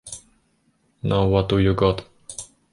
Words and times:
Now 1.03 1.27
what 1.27 1.47
do 1.49 1.59
you 1.59 1.75
got? 1.75 2.03